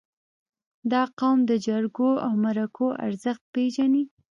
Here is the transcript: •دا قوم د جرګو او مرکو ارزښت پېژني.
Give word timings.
•دا 0.91 1.03
قوم 1.19 1.39
د 1.49 1.51
جرګو 1.65 2.09
او 2.25 2.31
مرکو 2.45 2.87
ارزښت 3.07 3.43
پېژني. 3.53 4.03